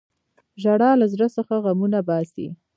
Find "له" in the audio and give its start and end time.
1.01-1.05